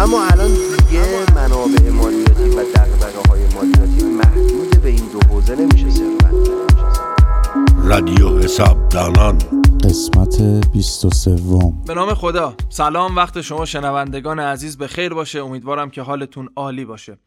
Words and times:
اما 0.00 0.24
الان 0.24 0.50
دیگه 0.50 1.26
منابع 1.34 1.90
مالیاتی 1.90 2.48
و 2.48 2.64
دقدقه 2.64 3.28
های 3.28 3.40
مالیاتی 3.54 4.04
محدود 4.04 4.82
به 4.82 4.88
این 4.88 5.08
دو 5.12 5.28
حوزه 5.28 5.56
نمیشه 5.56 5.90
صرفا. 5.90 6.30
رادیو 7.84 8.38
حساب 8.38 8.88
دانان 8.88 9.38
قسمت 9.84 10.42
23 10.72 11.36
به 11.86 11.94
نام 11.94 12.14
خدا. 12.14 12.54
سلام 12.68 13.16
وقت 13.16 13.40
شما 13.40 13.64
شنوندگان 13.64 14.40
عزیز 14.40 14.78
به 14.78 14.86
خیر 14.86 15.14
باشه. 15.14 15.38
امیدوارم 15.38 15.90
که 15.90 16.02
حالتون 16.02 16.48
عالی 16.56 16.84
باشه. 16.84 17.18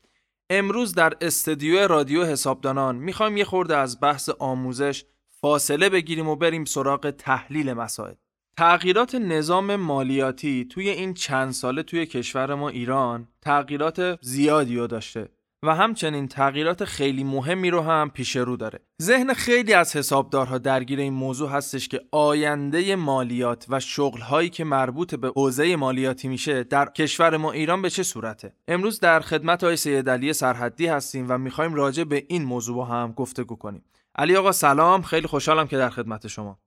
امروز 0.49 0.93
در 0.93 1.13
استدیو 1.21 1.87
رادیو 1.87 2.25
حسابدانان 2.25 2.95
می‌خوایم 2.95 3.37
یه 3.37 3.45
خورده 3.45 3.77
از 3.77 3.99
بحث 4.01 4.29
آموزش 4.39 5.05
فاصله 5.41 5.89
بگیریم 5.89 6.27
و 6.27 6.35
بریم 6.35 6.65
سراغ 6.65 7.09
تحلیل 7.09 7.73
مسائل. 7.73 8.13
تغییرات 8.57 9.15
نظام 9.15 9.75
مالیاتی 9.75 10.65
توی 10.65 10.89
این 10.89 11.13
چند 11.13 11.51
ساله 11.51 11.83
توی 11.83 12.05
کشور 12.05 12.55
ما 12.55 12.69
ایران 12.69 13.27
تغییرات 13.41 14.19
زیادی 14.21 14.77
رو 14.77 14.87
داشته 14.87 15.29
و 15.65 15.75
همچنین 15.75 16.27
تغییرات 16.27 16.85
خیلی 16.85 17.23
مهمی 17.23 17.69
رو 17.69 17.81
هم 17.81 18.09
پیش 18.09 18.35
رو 18.35 18.57
داره. 18.57 18.79
ذهن 19.01 19.33
خیلی 19.33 19.73
از 19.73 19.95
حسابدارها 19.95 20.57
درگیر 20.57 20.99
این 20.99 21.13
موضوع 21.13 21.49
هستش 21.49 21.87
که 21.87 22.01
آینده 22.11 22.95
مالیات 22.95 23.65
و 23.69 23.79
شغلهایی 23.79 24.49
که 24.49 24.63
مربوط 24.63 25.15
به 25.15 25.31
حوزه 25.35 25.75
مالیاتی 25.75 26.27
میشه 26.27 26.63
در 26.63 26.85
کشور 26.85 27.37
ما 27.37 27.51
ایران 27.51 27.81
به 27.81 27.89
چه 27.89 28.03
صورته. 28.03 28.53
امروز 28.67 28.99
در 28.99 29.19
خدمت 29.19 29.63
آقای 29.63 29.75
سید 29.75 30.09
علی 30.09 30.33
سرحدی 30.33 30.87
هستیم 30.87 31.25
و 31.29 31.37
می‌خوایم 31.37 31.73
راجع 31.73 32.03
به 32.03 32.25
این 32.27 32.43
موضوع 32.43 32.75
با 32.75 32.85
هم 32.85 33.11
گفتگو 33.11 33.55
کنیم. 33.55 33.83
علی 34.15 34.35
آقا 34.35 34.51
سلام 34.51 35.01
خیلی 35.01 35.27
خوشحالم 35.27 35.67
که 35.67 35.77
در 35.77 35.89
خدمت 35.89 36.27
شما. 36.27 36.59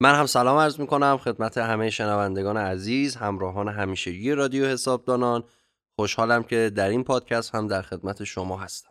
من 0.00 0.14
هم 0.14 0.26
سلام 0.26 0.56
عرض 0.58 0.80
می 0.80 0.86
کنم 0.86 1.18
خدمت 1.18 1.58
همه 1.58 1.90
شنوندگان 1.90 2.56
عزیز 2.56 3.16
همراهان 3.16 3.68
همیشگی 3.68 4.32
رادیو 4.32 4.66
حسابدانان 4.66 5.44
خوشحالم 5.96 6.42
که 6.42 6.72
در 6.74 6.88
این 6.88 7.04
پادکست 7.04 7.54
هم 7.54 7.66
در 7.66 7.82
خدمت 7.82 8.24
شما 8.24 8.56
هستم 8.56 8.90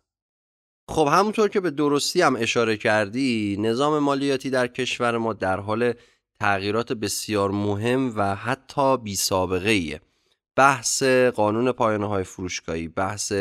خب 0.90 1.10
همونطور 1.12 1.50
که 1.50 1.60
به 1.60 1.72
درستی 1.72 2.22
هم 2.22 2.36
اشاره 2.36 2.78
کردی 2.78 3.58
نظام 3.60 4.00
مالیاتی 4.00 4.50
در 4.50 4.68
کشور 4.68 5.18
ما 5.18 5.34
در 5.34 5.60
حال 5.60 5.94
تغییرات 6.40 6.94
بسیار 6.94 7.52
مهم 7.52 8.14
و 8.18 8.36
حتی 8.36 8.98
بی 8.98 9.16
سابقه 9.16 9.70
ایه. 9.70 10.02
بحث 10.56 11.04
قانون 11.36 11.72
پایانه 11.72 12.08
های 12.08 12.24
فروشگاهی 12.24 12.88
بحث 12.88 13.34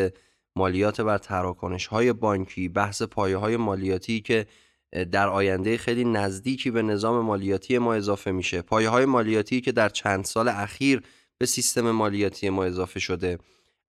مالیات 0.55 1.01
بر 1.01 1.17
تراکنش 1.17 1.87
های 1.87 2.13
بانکی 2.13 2.69
بحث 2.69 3.01
پایه 3.01 3.37
های 3.37 3.57
مالیاتی 3.57 4.21
که 4.21 4.47
در 5.11 5.29
آینده 5.29 5.77
خیلی 5.77 6.03
نزدیکی 6.03 6.71
به 6.71 6.81
نظام 6.81 7.25
مالیاتی 7.25 7.77
ما 7.77 7.93
اضافه 7.93 8.31
میشه. 8.31 8.61
پایه 8.61 8.89
های 8.89 9.05
مالیاتی 9.05 9.61
که 9.61 9.71
در 9.71 9.89
چند 9.89 10.25
سال 10.25 10.47
اخیر 10.47 11.01
به 11.37 11.45
سیستم 11.45 11.91
مالیاتی 11.91 12.49
ما 12.49 12.63
اضافه 12.63 12.99
شده. 12.99 13.39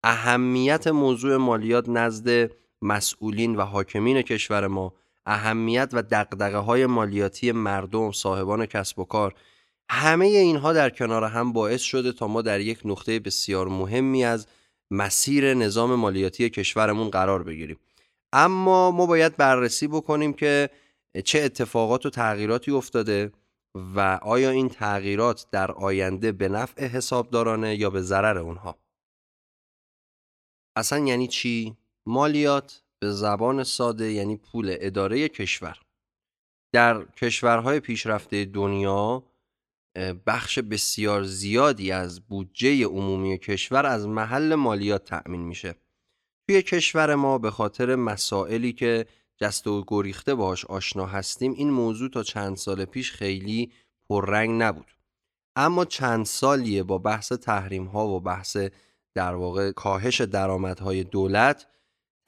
اهمیت 0.05 0.87
موضوع 0.87 1.37
مالیات 1.37 1.89
نزد 1.89 2.51
مسئولین 2.83 3.57
و 3.57 3.61
حاکمین 3.61 4.23
کشور 4.23 4.67
ما 4.67 4.95
اهمیت 5.27 5.91
و 5.93 6.03
دقدقه 6.03 6.59
های 6.59 6.87
مالیاتی 6.87 7.53
مردم 7.53 8.13
صاحبان 8.13 8.67
کسب 8.67 8.99
و 8.99 9.05
کار 9.05 9.35
همه 9.91 10.27
اینها 10.27 10.73
در 10.73 10.91
کنار 10.91 11.25
هم 11.25 11.53
باعث 11.53 11.81
شده 11.81 12.13
تا 12.13 12.27
ما 12.27 12.43
در 12.43 12.61
یک 12.61 12.81
نقطه 12.85 13.19
بسیار 13.21 13.69
مهمی 13.69 14.25
از 14.25 14.47
مسیر 14.91 15.55
نظام 15.55 15.95
مالیاتی 15.95 16.51
کشورمون 16.51 17.11
قرار 17.11 17.43
بگیریم. 17.43 17.77
اما 18.33 18.91
ما 18.91 19.07
باید 19.07 19.37
بررسی 19.37 19.89
بکنیم 19.89 20.33
که 20.33 20.71
چه 21.23 21.39
اتفاقات 21.39 22.07
و 22.07 22.11
تغییراتی 22.11 22.71
افتاده 22.71 23.33
و 23.75 24.19
آیا 24.23 24.51
این 24.51 24.69
تغییرات 24.69 25.47
در 25.51 25.73
آینده 25.73 26.33
به 26.33 26.49
نفع 26.49 26.87
حسابدارانه 26.87 27.77
یا 27.77 27.91
به 27.91 28.01
ضرر 28.01 28.39
اونها؟ 28.39 28.79
اصلا 30.77 30.99
یعنی 30.99 31.29
چی؟ 31.29 31.77
مالیات 32.07 32.83
به 32.99 33.11
زبان 33.11 33.65
ساده 33.65 34.13
یعنی 34.13 34.37
پول 34.37 34.77
اداره 34.81 35.29
کشور. 35.29 35.79
در 36.73 37.05
کشورهای 37.05 37.81
پیشرفته 37.81 38.45
دنیا 38.45 39.23
بخش 40.27 40.59
بسیار 40.59 41.23
زیادی 41.23 41.93
از 41.93 42.21
بودجه 42.21 42.85
عمومی 42.85 43.39
کشور 43.39 43.87
از 43.87 44.07
محل 44.07 44.55
مالیات 44.55 45.05
تأمین 45.05 45.41
میشه. 45.41 45.75
توی 46.49 46.63
کشور 46.63 47.15
ما 47.15 47.39
به 47.39 47.51
خاطر 47.51 47.95
مسائلی 47.97 48.73
که 48.73 49.07
جست 49.41 49.67
و 49.67 49.85
گریخته 49.87 50.35
باش 50.35 50.65
آشنا 50.65 51.07
هستیم 51.07 51.53
این 51.53 51.71
موضوع 51.71 52.11
تا 52.11 52.23
چند 52.23 52.57
سال 52.57 52.85
پیش 52.85 53.13
خیلی 53.13 53.73
پررنگ 54.09 54.63
نبود. 54.63 54.87
اما 55.57 55.85
چند 55.85 56.27
سالیه 56.27 56.83
با 56.83 56.99
بحث 56.99 57.33
تحریم 57.33 57.85
ها 57.85 58.09
و 58.09 58.21
بحث 58.21 58.57
در 59.15 59.35
واقع 59.35 59.73
کاهش 59.73 60.21
درآمدهای 60.21 61.05
دولت 61.05 61.67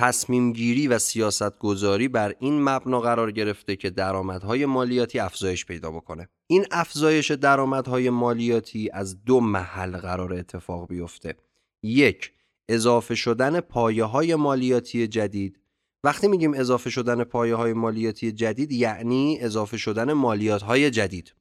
تصمیم 0.01 0.53
گیری 0.53 0.89
و 0.89 0.99
سیاست 0.99 1.59
گذاری 1.59 2.09
بر 2.09 2.35
این 2.39 2.63
مبنا 2.63 3.01
قرار 3.01 3.33
گرفته 3.33 3.77
که 3.77 3.91
درآمدهای 3.91 4.67
مالیاتی 4.67 5.19
افزایش 5.19 5.67
پیدا 5.67 5.91
بکنه. 5.91 6.29
این 6.47 6.67
افزایش 6.71 7.31
درآمدهای 7.31 8.11
مالیاتی 8.11 8.91
از 8.91 9.25
دو 9.25 9.41
محل 9.41 9.97
قرار 9.97 10.35
اتفاق 10.35 10.89
بیفته. 10.89 11.37
یک 11.83 12.33
اضافه 12.69 13.15
شدن 13.15 13.61
پایه 13.61 14.05
های 14.05 14.35
مالیاتی 14.35 15.07
جدید. 15.07 15.59
وقتی 16.07 16.29
میگیم 16.29 16.55
اضافه 16.55 16.91
شدن 16.91 17.25
پایه 17.25 17.55
های 17.55 17.73
مالیاتی 17.73 18.33
جدید 18.33 18.73
یعنی 18.73 19.39
اضافه 19.41 19.77
شدن 19.77 20.13
مالیات 20.13 20.63
های 20.63 20.91
جدید. 20.91 21.35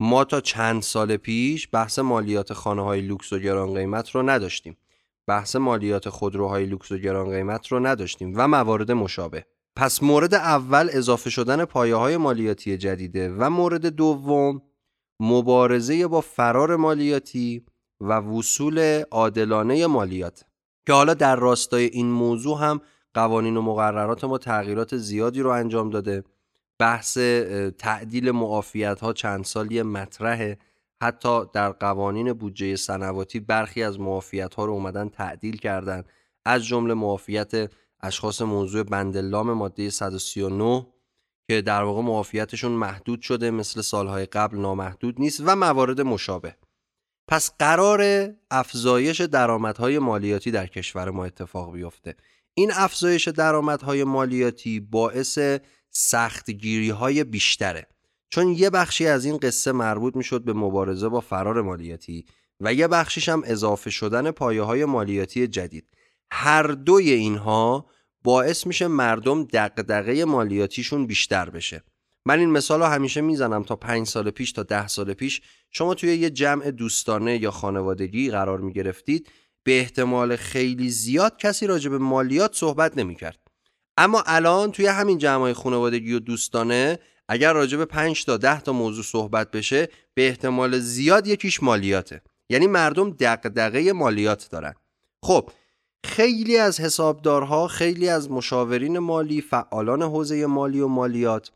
ما 0.00 0.24
تا 0.24 0.40
چند 0.40 0.82
سال 0.82 1.16
پیش 1.16 1.68
بحث 1.72 1.98
مالیات 1.98 2.52
خانه 2.52 2.82
های 2.82 3.00
لوکس 3.00 3.32
و 3.32 3.38
گران 3.38 3.74
قیمت 3.74 4.10
رو 4.10 4.22
نداشتیم. 4.22 4.76
بحث 5.26 5.56
مالیات 5.56 6.08
خودروهای 6.08 6.66
لوکس 6.66 6.92
و 6.92 6.98
گران 6.98 7.30
قیمت 7.30 7.66
رو 7.66 7.86
نداشتیم 7.86 8.32
و 8.36 8.48
موارد 8.48 8.92
مشابه. 8.92 9.46
پس 9.76 10.02
مورد 10.02 10.34
اول 10.34 10.88
اضافه 10.92 11.30
شدن 11.30 11.64
پایه 11.64 11.94
های 11.94 12.16
مالیاتی 12.16 12.76
جدیده 12.76 13.34
و 13.38 13.50
مورد 13.50 13.86
دوم 13.86 14.62
مبارزه 15.20 16.06
با 16.06 16.20
فرار 16.20 16.76
مالیاتی 16.76 17.62
و 18.00 18.12
وصول 18.12 19.02
عادلانه 19.10 19.86
مالیات. 19.86 20.44
که 20.86 20.92
حالا 20.92 21.14
در 21.14 21.36
راستای 21.36 21.84
این 21.84 22.06
موضوع 22.06 22.60
هم 22.60 22.80
قوانین 23.16 23.56
و 23.56 23.62
مقررات 23.62 24.24
ما 24.24 24.38
تغییرات 24.38 24.96
زیادی 24.96 25.40
رو 25.40 25.50
انجام 25.50 25.90
داده. 25.90 26.24
بحث 26.78 27.18
تعدیل 27.78 28.30
معافیت 28.30 29.00
ها 29.00 29.12
چند 29.12 29.44
سالی 29.44 29.82
مطرحه. 29.82 30.58
حتی 31.02 31.40
در 31.52 31.72
قوانین 31.72 32.32
بودجه 32.32 32.76
سنواتی 32.76 33.40
برخی 33.40 33.82
از 33.82 34.00
معافیت 34.00 34.54
ها 34.54 34.64
رو 34.64 34.72
اومدن 34.72 35.08
تعدیل 35.08 35.56
کردن. 35.56 36.04
از 36.44 36.64
جمله 36.64 36.94
معافیت 36.94 37.70
اشخاص 38.02 38.42
موضوع 38.42 38.82
بندلام 38.82 39.52
ماده 39.52 39.90
139 39.90 40.86
که 41.48 41.62
در 41.62 41.82
واقع 41.82 42.02
معافیتشون 42.02 42.72
محدود 42.72 43.20
شده 43.20 43.50
مثل 43.50 43.80
سالهای 43.80 44.26
قبل 44.26 44.58
نامحدود 44.58 45.20
نیست 45.20 45.42
و 45.46 45.56
موارد 45.56 46.00
مشابه. 46.00 46.56
پس 47.28 47.50
قرار 47.58 48.30
افزایش 48.50 49.20
درآمدهای 49.20 49.98
مالیاتی 49.98 50.50
در 50.50 50.66
کشور 50.66 51.10
ما 51.10 51.24
اتفاق 51.24 51.72
بیفته. 51.72 52.16
این 52.58 52.72
افزایش 52.74 53.28
درآمدهای 53.28 54.04
مالیاتی 54.04 54.80
باعث 54.80 55.38
سختگیری 55.90 56.90
های 56.90 57.24
بیشتره. 57.24 57.86
چون 58.30 58.48
یه 58.48 58.70
بخشی 58.70 59.06
از 59.06 59.24
این 59.24 59.36
قصه 59.36 59.72
مربوط 59.72 60.16
می‌شد 60.16 60.44
به 60.44 60.52
مبارزه 60.52 61.08
با 61.08 61.20
فرار 61.20 61.62
مالیاتی 61.62 62.24
و 62.60 62.74
یه 62.74 62.88
بخشیش 62.88 63.28
هم 63.28 63.42
اضافه 63.44 63.90
شدن 63.90 64.30
پایه 64.30 64.62
های 64.62 64.84
مالیاتی 64.84 65.46
جدید. 65.46 65.86
هر 66.30 66.62
دوی 66.62 67.10
اینها 67.10 67.86
باعث 68.24 68.66
میشه 68.66 68.86
مردم 68.86 69.44
دقدقه 69.44 70.24
مالیاتیشون 70.24 71.06
بیشتر 71.06 71.50
بشه. 71.50 71.82
من 72.26 72.38
این 72.38 72.50
مثال 72.50 72.80
رو 72.80 72.86
همیشه 72.86 73.20
می‌زنم 73.20 73.62
تا 73.62 73.76
پنج 73.76 74.06
سال 74.06 74.30
پیش 74.30 74.52
تا 74.52 74.62
ده 74.62 74.88
سال 74.88 75.14
پیش. 75.14 75.42
شما 75.70 75.94
توی 75.94 76.16
یه 76.16 76.30
جمع 76.30 76.70
دوستانه 76.70 77.42
یا 77.42 77.50
خانوادگی 77.50 78.30
قرار 78.30 78.60
می‌گرفتید. 78.60 79.28
به 79.66 79.78
احتمال 79.78 80.36
خیلی 80.36 80.90
زیاد 80.90 81.36
کسی 81.36 81.66
راجع 81.66 81.90
به 81.90 81.98
مالیات 81.98 82.54
صحبت 82.54 82.98
نمی‌کرد. 82.98 83.38
اما 83.96 84.22
الان 84.26 84.72
توی 84.72 84.86
همین 84.86 85.18
جمعای 85.18 85.52
خانوادگی 85.52 86.12
و 86.12 86.18
دوستانه 86.18 86.98
اگر 87.28 87.52
راجع 87.52 87.78
به 87.78 87.84
5 87.84 88.24
تا 88.24 88.36
10 88.36 88.60
تا 88.60 88.72
موضوع 88.72 89.04
صحبت 89.04 89.50
بشه 89.50 89.88
به 90.14 90.28
احتمال 90.28 90.78
زیاد 90.78 91.26
یکیش 91.26 91.62
مالیاته. 91.62 92.22
یعنی 92.50 92.66
مردم 92.66 93.10
دقدقه 93.10 93.92
مالیات 93.92 94.48
دارن. 94.50 94.74
خب 95.22 95.50
خیلی 96.04 96.56
از 96.56 96.80
حسابدارها 96.80 97.68
خیلی 97.68 98.08
از 98.08 98.30
مشاورین 98.30 98.98
مالی 98.98 99.40
فعالان 99.40 100.02
حوزه 100.02 100.46
مالی 100.46 100.80
و 100.80 100.88
مالیات 100.88 101.50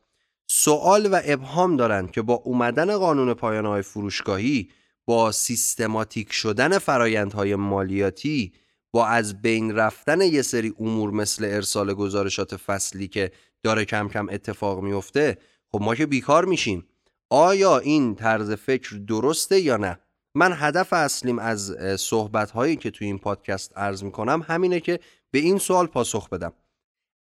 سوال 0.46 1.08
و 1.12 1.20
ابهام 1.24 1.76
دارند 1.76 2.10
که 2.10 2.22
با 2.22 2.34
اومدن 2.34 2.96
قانون 2.96 3.34
پایانهای 3.34 3.82
فروشگاهی 3.82 4.68
با 5.10 5.32
سیستماتیک 5.32 6.32
شدن 6.32 6.78
فرایندهای 6.78 7.54
مالیاتی 7.54 8.52
با 8.92 9.06
از 9.06 9.42
بین 9.42 9.76
رفتن 9.76 10.20
یه 10.20 10.42
سری 10.42 10.74
امور 10.80 11.10
مثل 11.10 11.44
ارسال 11.44 11.94
گزارشات 11.94 12.56
فصلی 12.56 13.08
که 13.08 13.32
داره 13.62 13.84
کم 13.84 14.08
کم 14.08 14.28
اتفاق 14.28 14.80
میفته 14.82 15.38
خب 15.72 15.82
ما 15.82 15.94
که 15.94 16.06
بیکار 16.06 16.44
میشیم. 16.44 16.86
آیا 17.30 17.78
این 17.78 18.14
طرز 18.14 18.50
فکر 18.50 18.96
درسته 18.96 19.60
یا 19.60 19.76
نه؟ 19.76 19.98
من 20.34 20.52
هدف 20.56 20.92
اصلیم 20.92 21.38
از 21.38 21.76
صحبت 21.98 22.50
هایی 22.50 22.76
که 22.76 22.90
توی 22.90 23.06
این 23.06 23.18
پادکست 23.18 23.78
عرض 23.78 24.02
می‌کنم 24.02 24.44
همینه 24.48 24.80
که 24.80 25.00
به 25.30 25.38
این 25.38 25.58
سوال 25.58 25.86
پاسخ 25.86 26.28
بدم. 26.28 26.52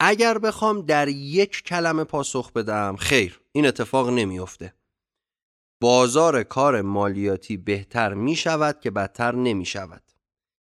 اگر 0.00 0.38
بخوام 0.38 0.82
در 0.82 1.08
یک 1.08 1.62
کلمه 1.62 2.04
پاسخ 2.04 2.52
بدم 2.52 2.96
خیر 2.96 3.40
این 3.52 3.66
اتفاق 3.66 4.10
نمیافته. 4.10 4.72
بازار 5.80 6.42
کار 6.42 6.82
مالیاتی 6.82 7.56
بهتر 7.56 8.14
می 8.14 8.36
شود 8.36 8.80
که 8.80 8.90
بدتر 8.90 9.34
نمی 9.34 9.66
شود 9.66 10.02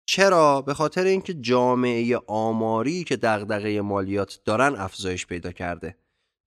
چرا؟ 0.09 0.61
به 0.61 0.73
خاطر 0.73 1.03
اینکه 1.03 1.33
جامعه 1.33 2.17
آماری 2.27 3.03
که 3.03 3.15
دغدغه 3.15 3.81
مالیات 3.81 4.39
دارن 4.45 4.75
افزایش 4.75 5.25
پیدا 5.25 5.51
کرده. 5.51 5.97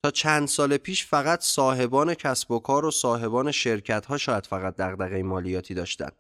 تا 0.04 0.10
چند 0.10 0.48
سال 0.48 0.76
پیش 0.76 1.06
فقط 1.06 1.40
صاحبان 1.40 2.14
کسب 2.14 2.50
و 2.50 2.58
کار 2.58 2.84
و 2.84 2.90
صاحبان 2.90 3.50
شرکت 3.50 4.06
ها 4.06 4.18
شاید 4.18 4.46
فقط 4.46 4.76
دغدغه 4.76 5.22
مالیاتی 5.22 5.74
داشتن. 5.74 6.10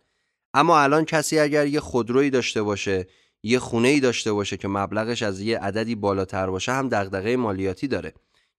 اما 0.54 0.80
الان 0.80 1.04
کسی 1.04 1.38
اگر 1.38 1.66
یه 1.66 1.80
خودرویی 1.80 2.30
داشته 2.30 2.62
باشه 2.62 3.06
یه 3.42 3.58
خونه 3.58 3.88
ای 3.88 4.00
داشته 4.00 4.32
باشه 4.32 4.56
که 4.56 4.68
مبلغش 4.68 5.22
از 5.22 5.40
یه 5.40 5.58
عددی 5.58 5.94
بالاتر 5.94 6.50
باشه 6.50 6.72
هم 6.72 6.88
دغدغه 6.88 7.36
مالیاتی 7.36 7.88
داره. 7.88 8.14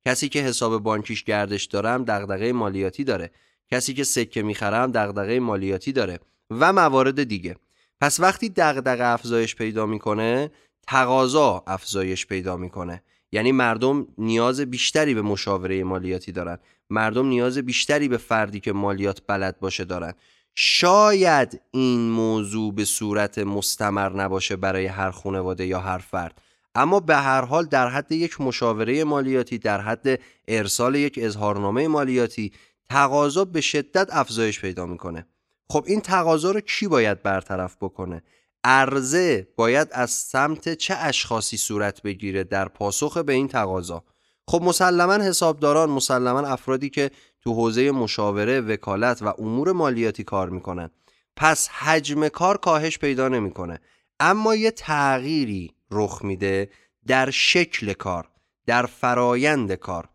کسی 0.06 0.30
که 0.30 0.42
حساب 0.42 0.84
بانکیش 0.84 1.24
گردش 1.24 1.66
داره 1.66 1.90
هم 1.90 2.04
دغدغه 2.04 2.54
مالیاتی 2.54 3.04
داره. 3.04 3.32
کسی 3.72 3.94
که 3.94 4.04
سکه 4.04 4.42
می‌خره 4.42 4.88
دغدغه 4.88 5.40
مالیاتی 5.40 5.92
داره 5.92 6.20
و 6.52 6.74
موارد 6.74 7.24
دیگه. 7.24 7.56
پس 8.02 8.20
وقتی 8.20 8.50
دغدغه 8.50 9.06
افزایش 9.06 9.56
پیدا 9.56 9.86
می‌کنه 9.86 10.52
تقاضا 10.88 11.64
افزایش 11.68 12.26
پیدا 12.28 12.58
می‌کنه. 12.58 13.04
یعنی 13.32 13.52
مردم 13.52 14.08
نیاز 14.18 14.62
بیشتری 14.62 15.14
به 15.14 15.22
مشاوره 15.22 15.84
مالیاتی 15.84 16.32
دارن. 16.32 16.58
مردم 16.90 17.28
نیاز 17.28 17.58
بیشتری 17.58 18.08
به 18.08 18.18
فردی 18.18 18.60
که 18.60 18.74
مالیات 18.74 19.22
بلد 19.28 19.60
باشه 19.60 19.84
دارن. 19.84 20.14
شاید 20.56 21.62
این 21.72 22.10
موضوع 22.10 22.74
به 22.74 22.86
صورت 22.86 23.38
مستمر 23.40 24.10
نباشه 24.10 24.56
برای 24.56 24.86
هر 24.86 25.12
خانواده 25.12 25.66
یا 25.66 25.80
هر 25.80 25.98
فرد. 25.98 26.42
اما 26.76 27.00
به 27.00 27.16
هر 27.16 27.42
حال 27.42 27.66
در 27.66 27.88
حد 27.88 28.12
یک 28.12 28.42
مشاوره 28.42 29.04
مالیاتی 29.04 29.58
در 29.58 29.82
حد 29.82 30.20
ارسال 30.48 30.96
یک 30.96 31.20
اظهارنامه 31.22 31.88
مالیاتی 31.88 32.52
تقاضا 32.92 33.46
به 33.46 33.62
شدت 33.62 34.08
افزایش 34.12 34.60
پیدا 34.62 34.86
می‌کنه. 34.86 35.26
خب 35.70 35.84
این 35.88 36.02
تقاضا 36.02 36.52
رو 36.52 36.60
کی 36.60 36.88
باید 36.88 37.24
برطرف 37.24 37.78
بکنه؟ 37.82 38.24
عرضه 38.64 39.48
باید 39.56 39.88
از 39.92 40.12
سمت 40.12 40.74
چه 40.74 40.96
اشخاصی 40.98 41.58
صورت 41.58 42.02
بگیره 42.02 42.44
در 42.44 42.68
پاسخ 42.68 43.18
به 43.18 43.34
این 43.34 43.48
تقاضا؟ 43.48 44.04
خب 44.48 44.62
مسلما 44.62 45.14
حسابداران 45.14 45.90
مسلما 45.90 46.40
افرادی 46.40 46.90
که 46.90 47.12
تو 47.44 47.54
حوزه 47.54 47.92
مشاوره 47.92 48.62
وکالت 48.62 49.22
و 49.22 49.34
امور 49.38 49.72
مالیاتی 49.72 50.24
کار 50.24 50.50
می‌کنن. 50.50 50.90
پس 51.36 51.68
حجم 51.68 52.28
کار 52.28 52.58
کاهش 52.58 52.98
پیدا 52.98 53.28
نمی‌کنه. 53.28 53.80
اما 54.20 54.56
یه 54.56 54.72
تغییری 54.72 55.74
رخ 55.92 56.22
میده 56.24 56.70
در 57.08 57.30
شکل 57.30 57.94
کار 57.94 58.28
در 58.66 58.86
فرایند 58.86 59.74
کار. 59.74 60.10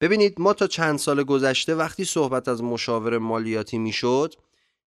ببینید 0.00 0.40
ما 0.40 0.52
تا 0.52 0.66
چند 0.66 0.98
سال 0.98 1.22
گذشته 1.22 1.74
وقتی 1.74 2.04
صحبت 2.04 2.48
از 2.48 2.62
مشاور 2.62 3.18
مالیاتی 3.18 3.78
می‌شد 3.78 4.34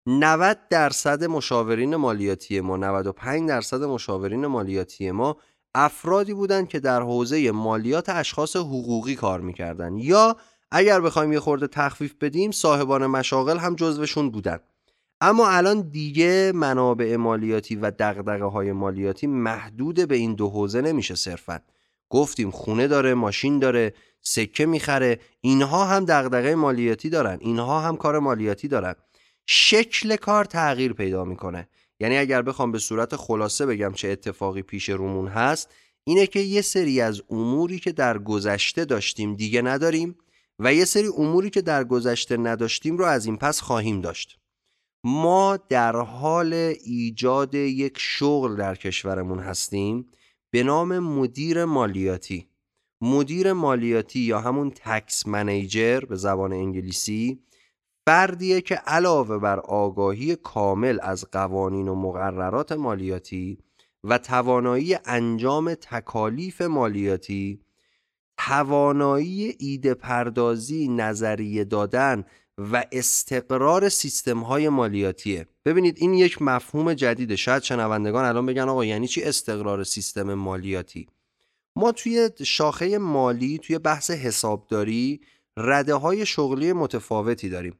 90 0.05 0.57
درصد 0.69 1.23
مشاورین 1.23 1.95
مالیاتی 1.95 2.61
ما 2.61 2.77
95 2.77 3.49
درصد 3.49 3.83
مشاورین 3.83 4.47
مالیاتی 4.47 5.11
ما 5.11 5.37
افرادی 5.75 6.33
بودند 6.33 6.67
که 6.67 6.79
در 6.79 7.01
حوزه 7.01 7.51
مالیات 7.51 8.09
اشخاص 8.09 8.55
حقوقی 8.55 9.15
کار 9.15 9.41
می‌کردن 9.41 9.97
یا 9.97 10.37
اگر 10.71 11.01
بخوایم 11.01 11.33
یه 11.33 11.39
خورده 11.39 11.67
تخفیف 11.67 12.13
بدیم 12.21 12.51
صاحبان 12.51 13.05
مشاغل 13.05 13.57
هم 13.57 13.75
جزوشون 13.75 14.29
بودن. 14.29 14.59
اما 15.21 15.49
الان 15.49 15.81
دیگه 15.81 16.51
منابع 16.55 17.15
مالیاتی 17.15 17.75
و 17.75 17.91
دغدغه 17.99 18.45
های 18.45 18.71
مالیاتی 18.71 19.27
محدود 19.27 20.07
به 20.07 20.15
این 20.15 20.33
دو 20.33 20.49
حوزه 20.49 20.81
نمیشه 20.81 21.15
صرفا. 21.15 21.59
گفتیم 22.11 22.51
خونه 22.51 22.87
داره 22.87 23.13
ماشین 23.13 23.59
داره 23.59 23.93
سکه 24.21 24.65
می‌خره. 24.65 25.19
اینها 25.41 25.85
هم 25.85 26.05
دغدغه 26.05 26.55
مالیاتی 26.55 27.09
دارن. 27.09 27.37
اینها 27.41 27.79
هم 27.79 27.97
کار 27.97 28.19
مالیاتی 28.19 28.67
دارن. 28.67 28.95
شکل 29.45 30.15
کار 30.15 30.45
تغییر 30.45 30.93
پیدا 30.93 31.25
می‌کنه. 31.25 31.67
یعنی 31.99 32.17
اگر 32.17 32.41
بخوام 32.41 32.71
به 32.71 32.79
صورت 32.79 33.15
خلاصه 33.15 33.65
بگم 33.65 33.93
چه 33.93 34.07
اتفاقی 34.07 34.61
پیش 34.61 34.89
رومون 34.89 35.27
هست 35.27 35.69
اینه 36.03 36.27
که 36.27 36.39
یه 36.39 36.61
سری 36.61 37.01
از 37.01 37.21
اموری 37.29 37.79
که 37.79 37.91
در 37.91 38.17
گذشته 38.17 38.85
داشتیم 38.85 39.35
دیگه 39.35 39.61
نداریم 39.61 40.15
و 40.59 40.73
یه 40.73 40.85
سری 40.85 41.07
اموری 41.17 41.49
که 41.49 41.61
در 41.61 41.83
گذشته 41.83 42.37
نداشتیم 42.37 42.97
رو 42.97 43.05
از 43.05 43.25
این 43.25 43.37
پس 43.37 43.61
خواهیم 43.61 44.01
داشت. 44.01 44.37
ما 45.03 45.57
در 45.69 45.95
حال 45.95 46.53
ایجاد 46.85 47.55
یک 47.55 47.93
شغل 47.97 48.55
در 48.55 48.75
کشورمون 48.75 49.39
هستیم. 49.39 50.11
به 50.51 50.63
نام 50.63 50.99
مدیر 50.99 51.65
مالیاتی. 51.65 52.47
مدیر 53.01 53.53
مالیاتی 53.53 54.19
یا 54.19 54.39
همون 54.39 54.71
تکس 54.75 55.27
منیجر 55.27 55.99
به 55.99 56.15
زبان 56.15 56.53
انگلیسی 56.53 57.43
فردیه 58.07 58.61
که 58.61 58.75
علاوه 58.75 59.37
بر 59.37 59.59
آگاهی 59.59 60.35
کامل 60.35 60.99
از 61.01 61.25
قوانین 61.31 61.87
و 61.87 61.95
مقررات 61.95 62.71
مالیاتی 62.71 63.57
و 64.03 64.17
توانایی 64.17 64.97
انجام 65.05 65.73
تکالیف 65.73 66.61
مالیاتی 66.61 67.61
توانایی 68.37 69.55
ایده 69.59 69.93
پردازی 69.93 70.87
نظریه 70.87 71.63
دادن 71.63 72.23
و 72.71 72.85
استقرار 72.91 73.89
سیستم 73.89 74.39
های 74.39 74.69
مالیاتیه. 74.69 75.47
ببینید 75.65 75.97
این 75.99 76.13
یک 76.13 76.41
مفهوم 76.41 76.93
جدیده. 76.93 77.35
شاید 77.35 77.63
شنوندگان 77.63 78.25
الان 78.25 78.45
بگن 78.45 78.69
آقا 78.69 78.85
یعنی 78.85 79.07
چی 79.07 79.23
استقرار 79.23 79.83
سیستم 79.83 80.33
مالیاتی؟ 80.33 81.07
ما 81.75 81.91
توی 81.91 82.29
شاخه 82.43 82.97
مالی 82.97 83.57
توی 83.57 83.79
بحث 83.79 84.11
حسابداری 84.11 85.21
رده 85.57 85.93
های 85.93 86.25
شغلی 86.25 86.73
متفاوتی 86.73 87.49
داریم. 87.49 87.79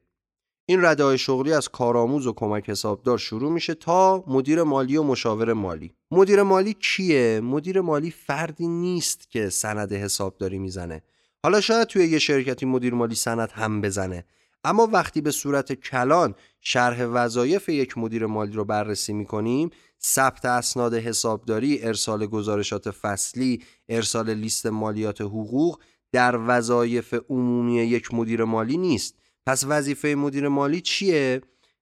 این 0.66 0.84
رده 0.84 1.04
های 1.04 1.18
شغلی 1.18 1.52
از 1.52 1.68
کارآموز 1.68 2.26
و 2.26 2.32
کمک 2.32 2.70
حسابدار 2.70 3.18
شروع 3.18 3.52
میشه 3.52 3.74
تا 3.74 4.24
مدیر 4.26 4.62
مالی 4.62 4.96
و 4.96 5.02
مشاور 5.02 5.52
مالی. 5.52 5.94
مدیر 6.10 6.42
مالی 6.42 6.74
کیه؟ 6.74 7.40
مدیر 7.40 7.80
مالی 7.80 8.10
فردی 8.10 8.68
نیست 8.68 9.30
که 9.30 9.48
سند 9.48 9.92
حسابداری 9.92 10.58
می‌زنه. 10.58 11.02
حالا 11.42 11.60
شاید 11.60 11.88
توی 11.88 12.06
یه 12.06 12.18
شرکتی 12.18 12.66
مدیر 12.66 12.94
مالی 12.94 13.14
سند 13.14 13.50
هم 13.52 13.80
بزنه. 13.80 14.24
اما 14.64 14.88
وقتی 14.92 15.20
به 15.20 15.30
صورت 15.30 15.72
کلان 15.72 16.34
شرح 16.60 17.04
وظایف 17.04 17.68
یک 17.68 17.98
مدیر 17.98 18.26
مالی 18.26 18.52
رو 18.52 18.64
بررسی 18.64 19.12
می‌کنیم 19.12 19.70
ثبت 20.02 20.44
اسناد 20.44 20.94
حسابداری 20.94 21.82
ارسال 21.82 22.26
گزارشات 22.26 22.90
فصلی 22.90 23.62
ارسال 23.88 24.34
لیست 24.34 24.66
مالیات 24.66 25.20
حقوق 25.20 25.80
در 26.12 26.38
وظایف 26.46 27.14
عمومی 27.28 27.74
یک 27.74 28.14
مدیر 28.14 28.44
مالی 28.44 28.76
نیست. 28.76 29.14
پس 29.46 29.64
وظیفه 29.68 30.08
مدیر 30.08 30.48
مالی 30.48 30.80
چیه؟ 30.80 31.40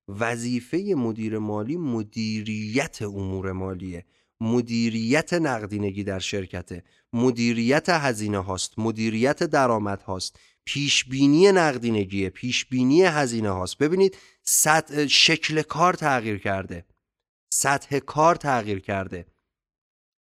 وظیفه 0.08 0.94
مدیر 0.96 1.38
مالی 1.38 1.76
مدیریت 1.76 3.02
امور 3.02 3.52
مالیه. 3.52 4.04
مدیریت 4.40 5.34
نقدینگی 5.34 6.04
در 6.04 6.18
شرکته. 6.18 6.84
مدیریت 7.12 7.88
هزینه 7.88 8.38
هاست. 8.38 8.78
مدیریت 8.78 9.42
درآمد 9.42 10.02
هاست. 10.02 10.38
پیش 10.72 11.04
بینی 11.04 11.52
نقدینگیه 11.52 12.30
پیش 12.30 12.66
بینی 12.66 13.02
هزینه 13.02 13.50
هاست. 13.50 13.78
ببینید 13.78 14.16
سطح 14.42 15.06
شکل 15.06 15.62
کار 15.62 15.94
تغییر 15.94 16.38
کرده. 16.38 16.86
سطح 17.52 17.98
کار 17.98 18.34
تغییر 18.34 18.80
کرده. 18.80 19.26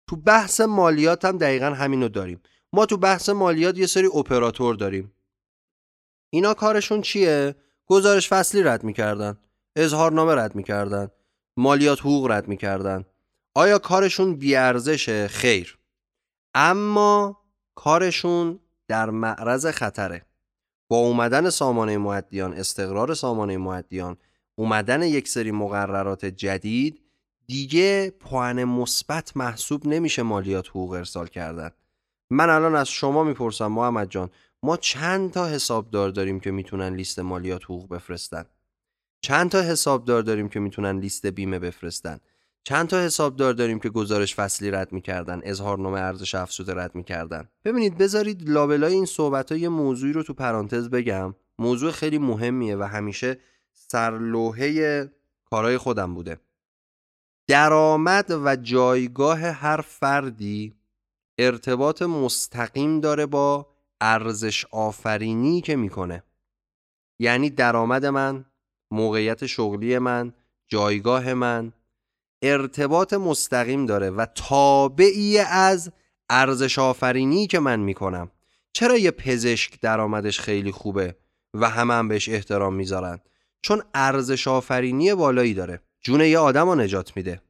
تو 0.09 0.15
بحث 0.15 0.61
مالیات 0.61 1.25
هم 1.25 1.37
دقیقا 1.37 1.65
همینو 1.65 2.07
داریم. 2.07 2.41
ما 2.73 2.85
تو 2.85 2.97
بحث 2.97 3.29
مالیات 3.29 3.77
یه 3.77 3.85
سری 3.85 4.05
اپراتور 4.07 4.75
داریم. 4.75 5.13
اینا 6.33 6.53
کارشون 6.53 7.01
چیه؟ 7.01 7.55
گزارش 7.85 8.29
فصلی 8.29 8.63
رد 8.63 8.83
می‌کردن. 8.83 9.37
اظهارنامه 9.75 10.35
رد 10.35 10.55
می‌کردن. 10.55 11.07
مالیات 11.57 11.99
حقوق 11.99 12.31
رد 12.31 12.47
می‌کردن. 12.47 13.05
آیا 13.55 13.79
کارشون 13.79 14.35
بیارزشه؟ 14.35 15.27
خیر. 15.27 15.79
اما 16.53 17.41
کارشون 17.75 18.59
در 18.87 19.09
معرض 19.09 19.65
خطره. 19.65 20.28
با 20.89 20.97
اومدن 20.97 21.49
سامانه 21.49 21.97
معدیان 21.97 22.53
استقرار 22.53 23.13
سامانه 23.13 23.57
معدیان 23.57 24.17
اومدن 24.55 25.03
یک 25.03 25.27
سری 25.27 25.51
مقررات 25.51 26.25
جدید 26.25 27.01
دیگه 27.47 28.09
پوان 28.09 28.63
مثبت 28.63 29.37
محسوب 29.37 29.87
نمیشه 29.87 30.23
مالیات 30.23 30.69
حقوق 30.69 30.91
ارسال 30.91 31.27
کردن. 31.27 31.71
من 32.29 32.49
الان 32.49 32.75
از 32.75 32.89
شما 32.89 33.23
می‌پرسم 33.23 33.67
محمد 33.67 34.09
جان 34.09 34.29
ما 34.63 34.77
چند 34.77 35.31
تا 35.31 35.47
حسابدار 35.47 36.09
داریم 36.09 36.39
که 36.39 36.51
می‌تونن 36.51 36.95
لیست 36.95 37.19
مالیات 37.19 37.63
حقوق 37.63 37.89
بفرستن؟ 37.89 38.45
چند 39.21 39.49
تا 39.49 39.61
حسابدار 39.61 40.21
داریم 40.21 40.49
که 40.49 40.59
می‌تونن 40.59 40.99
لیست 40.99 41.25
بیمه 41.25 41.59
بفرستن؟ 41.59 42.19
چند 42.63 42.87
تا 42.87 42.99
حسابدار 42.99 43.53
داریم 43.53 43.79
که 43.79 43.89
گزارش 43.89 44.35
فصلی 44.35 44.71
رد 44.71 44.91
می‌کردن 44.91 45.41
اظهارنامه 45.43 45.99
ارزش 45.99 46.35
افزوده 46.35 46.73
رد 46.73 46.95
می‌کردن. 46.95 47.49
ببینید 47.65 47.97
بذارید 47.97 48.49
لابلای 48.49 48.93
این 48.93 49.05
صحبت 49.05 49.51
های 49.51 49.67
موضوعی 49.67 50.13
رو 50.13 50.23
تو 50.23 50.33
پرانتز 50.33 50.89
بگم. 50.89 51.35
موضوع 51.59 51.91
خیلی 51.91 52.17
مهمیه 52.17 52.77
و 52.77 52.83
همیشه 52.83 53.37
سرلوحه 53.73 55.09
کارهای 55.45 55.77
خودم 55.77 56.13
بوده. 56.13 56.39
درآمد 57.47 58.31
و 58.45 58.55
جایگاه 58.55 59.39
هر 59.39 59.81
فردی 59.81 60.75
ارتباط 61.37 62.01
مستقیم 62.01 62.99
داره 62.99 63.25
با 63.25 63.67
ارزش 64.01 64.65
آفرینی 64.71 65.61
که 65.61 65.75
می‌کنه. 65.75 66.23
یعنی 67.19 67.49
درآمد 67.49 68.05
من 68.05 68.45
موقعیت 68.91 69.45
شغلی 69.45 69.97
من 69.97 70.33
جایگاه 70.67 71.33
من 71.33 71.73
ارتباط 72.41 73.13
مستقیم 73.13 73.85
داره 73.85 74.09
و 74.09 74.25
تابعی 74.35 75.37
از 75.37 75.91
ارزش 76.29 76.79
آفرینی 76.79 77.47
که 77.47 77.59
من 77.59 77.79
می‌کنم. 77.79 78.31
چرا 78.73 78.97
یه 78.97 79.11
پزشک 79.11 79.81
درآمدش 79.81 80.39
خیلی 80.39 80.71
خوبه 80.71 81.15
و 81.53 81.69
همه 81.69 81.93
هم 81.93 82.07
بهش 82.07 82.29
احترام 82.29 82.75
می‌ذارن؟ 82.75 83.19
چون 83.61 83.83
ارزش 83.93 84.47
آفرینی 84.47 85.13
بالایی 85.13 85.53
داره. 85.53 85.81
جون 86.01 86.21
یه 86.21 86.39
آدم 86.39 86.69
رو 86.69 86.75
نجات 86.75 87.17
میده. 87.17 87.41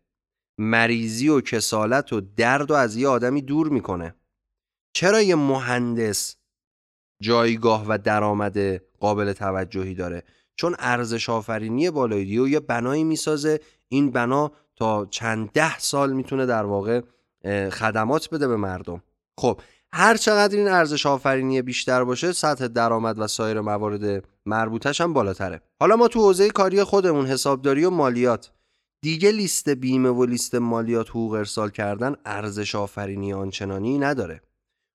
مریضی 0.58 1.30
و 1.30 1.42
کسالت 1.42 2.14
و 2.14 2.22
درد 2.22 2.72
و 2.72 2.74
از 2.74 2.96
یه 2.96 3.08
آدمی 3.08 3.42
دور 3.42 3.70
می‌کنه. 3.70 4.16
چرا 4.94 5.22
یه 5.22 5.36
مهندس 5.36 6.36
جایگاه 7.22 7.86
و 7.88 7.98
درآمد 7.98 8.58
قابل 9.00 9.34
توجهی 9.34 9.96
داره؟ 9.96 10.24
چون 10.56 10.76
ارزش 10.80 11.30
آفرینی 11.30 11.90
بالایی 11.90 12.40
و 12.40 12.48
یه 12.48 12.60
بنایی 12.60 13.04
می‌سازه. 13.04 13.60
این 13.88 14.12
بنا 14.12 14.52
تا 14.80 15.06
چند 15.06 15.52
ده 15.52 15.80
سال 15.80 16.14
می‌تونه 16.14 16.46
در 16.46 16.66
واقع 16.66 17.02
خدمات 17.70 18.30
بده 18.30 18.48
به 18.48 18.56
مردم. 18.56 19.04
خب 19.40 19.62
هر 19.94 20.18
چقدر 20.18 20.58
این 20.58 20.68
ارزش 20.68 21.06
آفرینی 21.06 21.62
بیشتر 21.62 22.04
باشه 22.04 22.32
سطح 22.32 22.68
درآمد 22.68 23.20
و 23.20 23.28
سایر 23.28 23.62
موارد 23.62 24.24
مربوطش 24.46 25.02
هم 25.02 25.14
بالاتره. 25.14 25.62
حالا 25.80 25.96
ما 25.96 26.08
تو 26.08 26.20
حوزه 26.20 26.50
کاری 26.50 26.84
خودمون 26.84 27.26
حسابداری 27.26 27.86
و 27.86 27.90
مالیات 27.90 28.52
دیگه 29.02 29.32
لیست 29.32 29.70
بیمه 29.70 30.10
و 30.10 30.26
لیست 30.26 30.56
مالیات 30.56 31.10
حقوق 31.10 31.34
ارسال 31.34 31.70
کردن 31.70 32.16
ارزش 32.26 32.76
آفرینی 32.76 33.34
آنچنانی 33.34 33.98
نداره. 33.98 34.42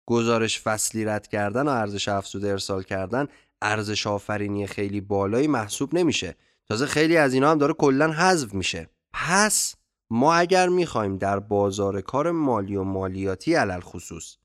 گزارش 0.09 0.61
فصلی 0.61 1.05
رد 1.05 1.27
کردن 1.27 1.69
و 1.69 1.71
ارزش 1.71 2.09
افزوده 2.09 2.49
ارسال 2.49 2.83
کردن 2.83 3.27
ارزش 3.63 4.07
آفرینی 4.07 4.67
خیلی 4.67 5.01
بالایی 5.01 5.47
محسوب 5.47 5.95
نمیشه. 5.95 6.35
تازه 6.69 6.87
خیلی 6.87 7.17
از 7.17 7.35
اینا 7.35 7.51
هم 7.51 7.59
داره 7.59 7.73
کلا 7.73 8.13
حذف 8.13 8.55
میشه. 8.55 8.89
پس 9.13 9.75
ما 10.11 10.35
اگر 10.35 10.69
می‌خوایم 10.69 11.17
در 11.17 11.39
بازار 11.39 12.01
کار 12.01 12.31
مالی 12.31 12.77
و 12.77 12.83
مالیاتی 12.83 13.55
علل 13.55 13.81
خصوص 13.81 14.37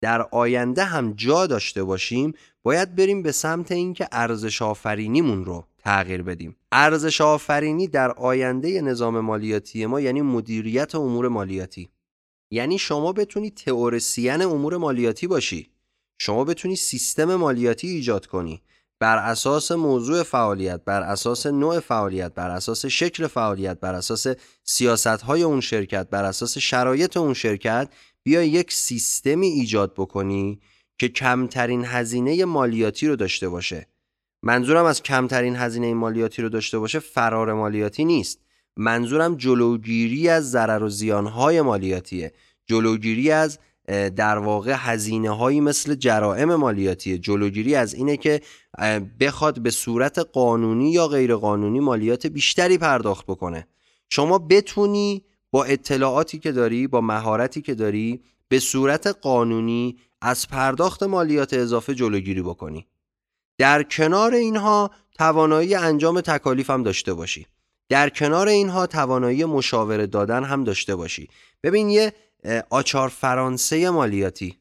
در 0.00 0.22
آینده 0.22 0.84
هم 0.84 1.12
جا 1.12 1.46
داشته 1.46 1.84
باشیم 1.84 2.32
باید 2.62 2.94
بریم 2.94 3.22
به 3.22 3.32
سمت 3.32 3.72
اینکه 3.72 4.08
ارزش 4.12 4.62
آفرینیمون 4.62 5.44
رو 5.44 5.64
تغییر 5.78 6.22
بدیم. 6.22 6.56
ارزش 6.72 7.20
آفرینی 7.20 7.88
در 7.88 8.10
آینده 8.10 8.80
نظام 8.80 9.20
مالیاتی 9.20 9.86
ما 9.86 10.00
یعنی 10.00 10.20
مدیریت 10.20 10.94
امور 10.94 11.28
مالیاتی. 11.28 11.90
یعنی 12.50 12.78
شما 12.78 13.12
بتونی 13.12 13.50
تئوریسین 13.50 14.42
امور 14.42 14.76
مالیاتی 14.76 15.26
باشی. 15.26 15.70
شما 16.18 16.44
بتونی 16.44 16.76
سیستم 16.76 17.34
مالیاتی 17.34 17.88
ایجاد 17.88 18.26
کنی. 18.26 18.62
بر 19.00 19.16
اساس 19.16 19.72
موضوع 19.72 20.22
فعالیت 20.22 20.80
بر 20.84 21.02
اساس 21.02 21.46
نوع 21.46 21.80
فعالیت 21.80 22.34
بر 22.34 22.50
اساس 22.50 22.86
شکل 22.86 23.26
فعالیت 23.26 23.80
بر 23.80 23.94
اساس 23.94 24.26
سیاست 24.64 25.06
های 25.06 25.42
اون 25.42 25.60
شرکت 25.60 26.10
بر 26.10 26.24
اساس 26.24 26.58
شرایط 26.58 27.16
اون 27.16 27.34
شرکت 27.34 27.88
بیا 28.22 28.42
یک 28.42 28.72
سیستمی 28.72 29.46
ایجاد 29.46 29.94
بکنی 29.94 30.60
که 30.98 31.08
کمترین 31.08 31.84
هزینه 31.84 32.44
مالیاتی 32.44 33.08
رو 33.08 33.16
داشته 33.16 33.48
باشه. 33.48 33.86
منظورم 34.42 34.84
از 34.84 35.02
کمترین 35.02 35.56
هزینه 35.56 35.94
مالیاتی 35.94 36.42
رو 36.42 36.48
داشته 36.48 36.78
باشه 36.78 36.98
فرار 36.98 37.52
مالیاتی 37.52 38.04
نیست. 38.04 38.40
منظورم 38.76 39.34
جلوگیری 39.34 40.28
از 40.28 40.50
ضرر 40.50 40.82
و 40.82 40.88
زیانهای 40.88 41.60
مالیاتیه. 41.60 42.32
جلوگیری 42.66 43.30
از 43.30 43.58
در 44.16 44.38
واقع 44.38 44.74
هزینه 44.78 45.30
هایی 45.30 45.60
مثل 45.60 45.94
جرائم 45.94 46.54
مالیاتی. 46.54 47.18
جلوگیری 47.18 47.74
از 47.74 47.94
اینه 47.94 48.16
که 48.16 48.40
بخواد 49.20 49.60
به 49.60 49.70
صورت 49.70 50.18
قانونی 50.18 50.92
یا 50.92 51.08
غیر 51.08 51.36
قانونی 51.36 51.80
مالیات 51.80 52.26
بیشتری 52.26 52.78
پرداخت 52.78 53.26
بکنه. 53.26 53.66
شما 54.10 54.38
بتونی 54.38 55.24
با 55.50 55.64
اطلاعاتی 55.64 56.38
که 56.38 56.52
داری 56.52 56.86
با 56.86 57.00
مهارتی 57.00 57.62
که 57.62 57.74
داری 57.74 58.20
به 58.48 58.58
صورت 58.58 59.06
قانونی 59.06 59.96
از 60.20 60.48
پرداخت 60.48 61.02
مالیات 61.02 61.54
اضافه 61.54 61.94
جلوگیری 61.94 62.42
بکنی. 62.42 62.86
در 63.58 63.82
کنار 63.82 64.34
اینها 64.34 64.90
توانایی 65.18 65.74
انجام 65.74 66.20
تکالیف 66.20 66.70
هم 66.70 66.82
داشته 66.82 67.14
باشی. 67.14 67.46
در 67.88 68.08
کنار 68.08 68.48
اینها 68.48 68.86
توانایی 68.86 69.44
مشاوره 69.44 70.06
دادن 70.06 70.44
هم 70.44 70.64
داشته 70.64 70.96
باشی. 70.96 71.28
ببین 71.62 71.90
یه 71.90 72.12
آچار 72.70 73.08
فرانسه 73.08 73.90
مالیاتی. 73.90 74.58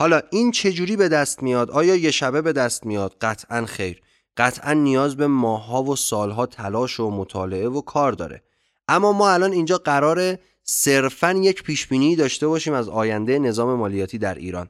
حالا 0.00 0.20
این 0.30 0.50
چجوری 0.50 0.96
به 0.96 1.08
دست 1.08 1.42
میاد؟ 1.42 1.70
آیا 1.70 1.94
یه 1.94 2.10
شبه 2.10 2.42
به 2.42 2.52
دست 2.52 2.86
میاد؟ 2.86 3.16
قطعا 3.20 3.66
خیر. 3.66 4.02
قطعا 4.36 4.72
نیاز 4.72 5.16
به 5.16 5.26
ماها 5.26 5.82
و 5.82 5.96
سالها 5.96 6.46
تلاش 6.46 7.00
و 7.00 7.10
مطالعه 7.10 7.68
و 7.68 7.80
کار 7.80 8.12
داره. 8.12 8.42
اما 8.88 9.12
ما 9.12 9.30
الان 9.30 9.52
اینجا 9.52 9.78
قرار 9.78 10.38
صرفا 10.62 11.32
یک 11.32 11.62
پیشبینی 11.62 12.16
داشته 12.16 12.46
باشیم 12.46 12.72
از 12.72 12.88
آینده 12.88 13.38
نظام 13.38 13.78
مالیاتی 13.78 14.18
در 14.18 14.34
ایران. 14.34 14.68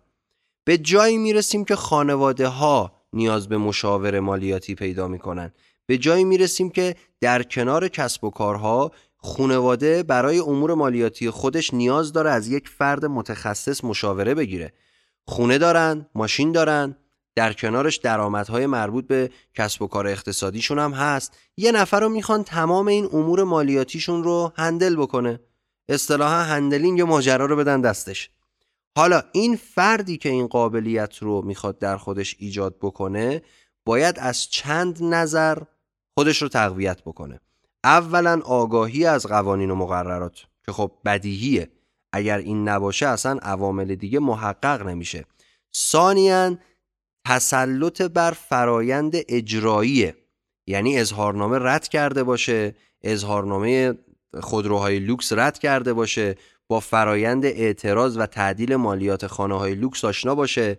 به 0.64 0.78
جایی 0.78 1.18
می‌رسیم 1.18 1.64
که 1.64 1.76
خانواده 1.76 2.48
ها 2.48 2.92
نیاز 3.12 3.48
به 3.48 3.56
مشاور 3.58 4.20
مالیاتی 4.20 4.74
پیدا 4.74 5.08
می‌کنن. 5.08 5.52
به 5.86 5.98
جایی 5.98 6.24
می‌رسیم 6.24 6.70
که 6.70 6.96
در 7.20 7.42
کنار 7.42 7.88
کسب 7.88 8.24
و 8.24 8.30
کارها 8.30 8.92
خونواده 9.24 10.02
برای 10.02 10.38
امور 10.38 10.74
مالیاتی 10.74 11.30
خودش 11.30 11.74
نیاز 11.74 12.12
داره 12.12 12.30
از 12.30 12.48
یک 12.48 12.68
فرد 12.68 13.04
متخصص 13.04 13.84
مشاوره 13.84 14.34
بگیره. 14.34 14.72
خونه 15.26 15.58
دارن 15.58 16.06
ماشین 16.14 16.52
دارن 16.52 16.96
در 17.34 17.52
کنارش 17.52 17.96
درآمدهای 17.96 18.66
مربوط 18.66 19.06
به 19.06 19.30
کسب 19.54 19.82
و 19.82 19.86
کار 19.86 20.06
اقتصادیشون 20.06 20.78
هم 20.78 20.92
هست. 20.92 21.38
یه 21.56 21.72
نفر 21.72 22.00
رو 22.00 22.08
می‌خوان 22.08 22.44
تمام 22.44 22.88
این 22.88 23.08
امور 23.12 23.44
مالیاتیشون 23.44 24.24
رو 24.24 24.52
هندل 24.56 24.96
بکنه. 24.96 25.40
اصطلاحا 25.88 26.42
هندلینگ 26.42 27.02
ماجرا 27.02 27.46
رو 27.46 27.56
بدن 27.56 27.80
دستش. 27.80 28.30
حالا 28.96 29.22
این 29.32 29.56
فردی 29.56 30.16
که 30.16 30.28
این 30.28 30.46
قابلیت 30.46 31.18
رو 31.18 31.42
می‌خواد 31.42 31.78
در 31.78 31.96
خودش 31.96 32.36
ایجاد 32.38 32.76
بکنه 32.80 33.42
باید 33.84 34.18
از 34.18 34.46
چند 34.50 35.02
نظر 35.02 35.58
خودش 36.14 36.42
رو 36.42 36.48
تقویت 36.48 37.02
بکنه. 37.02 37.40
اولا 37.84 38.40
آگاهی 38.44 39.06
از 39.06 39.26
قوانین 39.26 39.70
و 39.70 39.74
مقررات 39.74 40.44
که 40.66 40.72
خب 40.72 40.90
بدیهیه. 41.04 41.68
اگر 42.12 42.38
این 42.38 42.68
نباشه 42.68 43.06
اصلا 43.06 43.38
عوامل 43.42 43.94
دیگه 43.94 44.18
محقق 44.18 44.86
نمیشه. 44.86 45.24
ثانیا 45.76 46.56
تسلط 47.26 48.02
بر 48.02 48.30
فرایند 48.30 49.12
اجراییه. 49.28 50.16
یعنی 50.66 50.98
اظهارنامه 50.98 51.58
رد 51.58 51.88
کرده 51.88 52.22
باشه 52.22 52.74
اظهارنامه 53.02 53.94
خودروهای 54.40 54.98
لوکس 54.98 55.32
رد 55.32 55.58
کرده 55.58 55.92
باشه 55.92 56.36
با 56.68 56.80
فرایند 56.80 57.46
اعتراض 57.46 58.16
و 58.16 58.26
تعدیل 58.26 58.76
مالیات 58.76 59.26
خانه 59.26 59.58
های 59.58 59.74
لوکس 59.74 60.04
آشنا 60.04 60.34
باشه. 60.34 60.78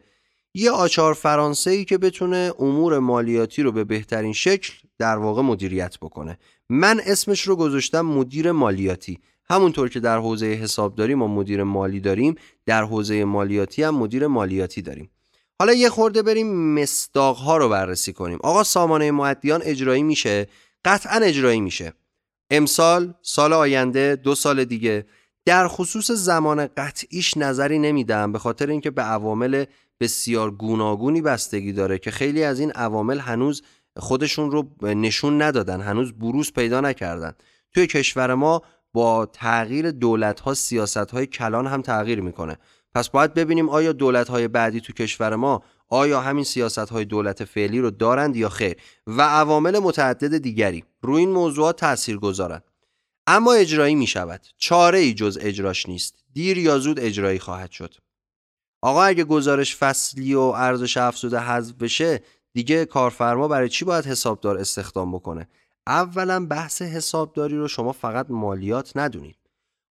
یه 0.54 0.72
آچار 0.72 1.14
فرانسه 1.14 1.72
ای 1.72 1.86
که 1.86 1.98
بتونه 1.98 2.54
امور 2.60 3.00
مالیاتی 3.00 3.64
رو 3.64 3.72
به 3.72 3.84
بهترین 3.84 4.34
شکل 4.34 4.74
در 4.98 5.18
واقع 5.18 5.42
مدیریت 5.42 5.98
بکنه. 6.00 6.38
من 6.70 7.02
اسمش 7.06 7.42
رو 7.42 7.56
گذاشتم 7.56 8.02
مدیر 8.02 8.52
مالیاتی. 8.52 9.20
همونطور 9.50 9.90
که 9.90 10.00
در 10.00 10.18
حوزه 10.18 10.46
حسابداری 10.46 11.16
ما 11.16 11.28
مدیر 11.28 11.64
مالی 11.64 12.00
داریم 12.00 12.36
در 12.66 12.84
حوزه 12.84 13.26
مالیاتی 13.26 13.84
هم 13.84 13.96
مدیر 13.96 14.28
مالیاتی 14.28 14.82
داریم. 14.82 15.10
حالا 15.60 15.74
یه 15.74 15.90
خورده 15.90 16.22
بریم 16.22 16.74
مصداق 16.74 17.38
ها 17.38 17.58
رو 17.58 17.70
بررسی 17.70 18.14
کنیم. 18.14 18.40
آقا 18.44 18.64
سامانه 18.64 19.12
مودیان 19.12 19.62
اجرایی 19.64 20.04
میشه؟ 20.04 20.48
قطعا 20.86 21.20
اجرایی 21.20 21.62
میشه. 21.62 21.94
امسال 22.50 23.14
سال 23.22 23.54
آینده 23.54 24.16
دو 24.16 24.36
سال 24.36 24.66
دیگه. 24.66 25.06
در 25.46 25.68
خصوص 25.68 26.12
زمان 26.12 26.68
قطعیش 26.68 27.38
نظری 27.38 27.80
نمیدم 27.80 28.32
به 28.32 28.40
خاطر 28.40 28.70
اینکه 28.70 28.92
به 28.92 29.02
عوامل 29.02 29.66
بسیار 30.00 30.52
گوناگونی 30.52 31.22
بستگی 31.22 31.74
داره 31.74 31.98
که 31.98 32.12
خیلی 32.12 32.44
از 32.44 32.60
این 32.60 32.72
عوامل 32.72 33.20
هنوز 33.20 33.64
خودشون 33.98 34.52
رو 34.52 34.70
نشون 34.82 35.42
ندادن 35.42 35.82
هنوز 35.82 36.14
بروز 36.14 36.54
پیدا 36.54 36.82
نکردن. 36.82 37.34
توی 37.74 37.88
کشور 37.88 38.34
ما 38.34 38.62
با 38.94 39.26
تغییر 39.26 39.92
دولت 39.92 40.40
ها 40.40 40.54
سیاست 40.54 40.98
های 40.98 41.26
کلان 41.26 41.68
هم 41.68 41.82
تغییر 41.82 42.22
می‌کنه. 42.22 42.58
پس 42.96 43.10
باید 43.10 43.34
ببینیم 43.34 43.70
آیا 43.70 43.92
دولت 43.92 44.30
های 44.30 44.48
بعدی 44.48 44.82
تو 44.82 44.94
کشور 44.94 45.36
ما 45.36 45.64
آیا 45.90 46.22
همین 46.22 46.44
سیاست 46.44 46.90
های 46.90 47.06
دولت 47.06 47.44
فعلی 47.44 47.80
رو 47.80 47.92
دارند 47.92 48.36
یا 48.36 48.50
خیر 48.50 48.76
و 49.08 49.22
عوامل 49.22 49.80
متعدد 49.80 50.38
دیگری. 50.38 50.84
روی 51.02 51.20
این 51.20 51.32
موضوعات 51.32 51.80
تاثیر 51.80 52.18
گذارند 52.18 52.64
اما 53.28 53.54
اجرایی 53.54 53.96
می 53.96 54.08
شود 54.08 54.48
چاره 54.58 55.00
ای 55.00 55.14
جز 55.14 55.38
اجراش 55.42 55.90
نیست. 55.90 56.16
دیر 56.34 56.58
یا 56.58 56.80
زود 56.80 57.00
اجرایی 57.00 57.40
خواهد 57.40 57.72
شد. 57.72 57.94
آقا 58.82 59.04
اگه 59.04 59.24
گزارش 59.24 59.76
فصلی 59.76 60.36
و 60.36 60.40
ارزش 60.40 60.98
افزوده 60.98 61.40
حذف 61.40 61.74
بشه 61.74 62.22
دیگه 62.56 62.86
کارفرما 62.86 63.48
برای 63.48 63.70
چی 63.70 63.86
باید 63.86 64.06
حسابدار 64.06 64.58
استخدام 64.58 65.12
بکنه؟ 65.12 65.48
اولا 65.88 66.46
بحث 66.46 66.82
حسابداری 66.82 67.58
رو 67.58 67.68
شما 67.68 67.92
فقط 67.92 68.26
مالیات 68.30 68.92
ندونید. 68.98 69.38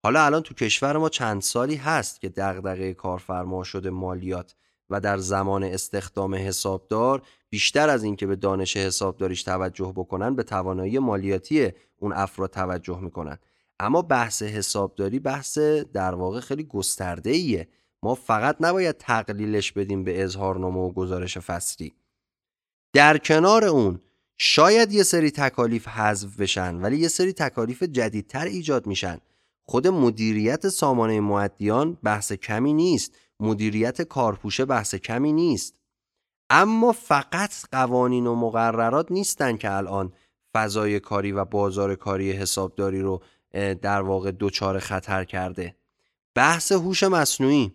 حالا 0.03 0.25
الان 0.25 0.43
تو 0.43 0.55
کشور 0.55 0.97
ما 0.97 1.09
چند 1.09 1.43
سالی 1.43 1.77
هست 1.77 2.21
که 2.21 2.29
دغدغه 2.29 2.95
کارفرما 2.95 3.65
شده 3.65 3.91
مالیات 3.91 4.55
و 4.91 5.01
در 5.01 5.19
زمان 5.19 5.65
استخدام 5.65 6.35
حسابدار 6.35 7.23
بیشتر 7.51 7.89
از 7.89 8.05
اینکه 8.05 8.27
به 8.27 8.37
دانش 8.37 8.77
حسابداریش 8.77 9.43
توجه 9.43 9.93
بکنن 9.97 10.37
به 10.37 10.43
توانایی 10.43 10.99
مالیاتی 10.99 11.73
اون 11.97 12.13
افراد 12.13 12.51
توجه 12.51 13.01
می‌کنن. 13.01 13.39
اما 13.81 14.03
بحث 14.03 14.43
حسابداری 14.43 15.19
بحث 15.19 15.59
در 15.93 16.15
واقع 16.15 16.41
خیلی 16.41 16.65
گسترده 16.65 17.31
ایه 17.31 17.69
ما 18.03 18.15
فقط 18.15 18.57
نباید 18.61 18.97
تقلیلش 18.97 19.73
بدیم 19.73 20.05
به 20.05 20.23
اظهارنامه 20.23 20.81
و 20.81 20.93
گزارش 20.93 21.39
فصلی. 21.39 21.95
در 22.93 23.19
کنار 23.19 23.65
اون 23.65 24.01
شاید 24.37 24.93
یه 24.93 25.03
سری 25.03 25.31
تکالیف 25.31 25.89
حذف 25.89 26.37
بشن 26.37 26.75
ولی 26.75 26.99
یه 26.99 27.09
سری 27.09 27.33
تکالیف 27.33 27.83
جدیدتر 27.83 28.45
ایجاد 28.45 28.87
میشن. 28.87 29.19
خود 29.63 29.89
مدیریت 29.89 30.69
سامانه 30.69 31.21
معدیان 31.21 31.99
بحث 32.03 32.33
کمی 32.33 32.73
نیست. 32.73 33.15
مدیریت 33.41 34.03
کارپوشه 34.03 34.65
بحث 34.65 34.95
کمی 34.95 35.33
نیست. 35.33 35.75
اما 36.51 36.93
فقط 36.93 37.55
قوانین 37.73 38.27
و 38.27 38.35
مقررات 38.35 39.13
نیستن 39.13 39.57
که 39.57 39.73
الان 39.73 40.13
فضای 40.55 41.01
کاری 41.01 41.33
و 41.33 41.45
بازار 41.45 41.95
کاری 41.95 42.33
حسابداری 42.33 43.01
رو 43.01 43.23
در 43.83 44.03
واقع 44.03 44.31
دوچار 44.31 44.79
خطر 44.79 45.25
کرده. 45.25 45.77
بحث 46.35 46.73
هوش 46.73 47.03
مصنوعی. 47.03 47.73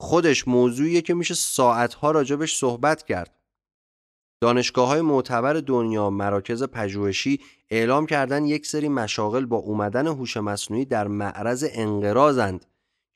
خودش 0.00 0.48
موضوعیه 0.48 1.00
که 1.02 1.14
میشه 1.14 1.34
ساعتها 1.34 2.10
راجبش 2.10 2.56
صحبت 2.56 3.02
کرد. 3.02 3.34
دانشگاه 4.44 4.88
های 4.88 5.00
معتبر 5.00 5.52
دنیا 5.52 6.10
مراکز 6.10 6.62
پژوهشی 6.62 7.40
اعلام 7.70 8.06
کردن 8.06 8.44
یک 8.44 8.66
سری 8.66 8.88
مشاغل 8.88 9.46
با 9.46 9.56
اومدن 9.56 10.06
هوش 10.06 10.36
مصنوعی 10.36 10.84
در 10.84 11.08
معرض 11.08 11.66
انقراضند 11.72 12.66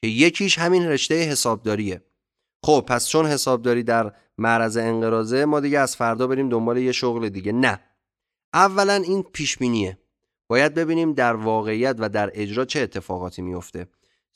که 0.03 0.09
یکیش 0.09 0.59
همین 0.59 0.87
رشته 0.87 1.15
حسابداریه. 1.15 2.03
خب 2.65 2.85
پس 2.89 3.09
چون 3.09 3.27
حسابداری 3.27 3.83
در 3.83 4.13
معرض 4.39 4.77
انقراضه 4.77 5.45
ما 5.45 5.61
دیگه 5.61 5.79
از 5.79 5.97
فردا 5.97 6.27
بریم 6.27 6.49
دنبال 6.49 6.79
یه 6.79 6.93
شغل 6.93 7.29
دیگه. 7.29 7.53
نه. 7.53 7.81
اولا 8.55 8.95
این 8.95 9.23
پیش 9.23 9.59
باید 10.49 10.75
ببینیم 10.75 11.13
در 11.13 11.35
واقعیت 11.37 11.97
و 11.99 12.09
در 12.09 12.31
اجرا 12.35 12.65
چه 12.65 12.81
اتفاقاتی 12.81 13.43
میفته 13.43 13.87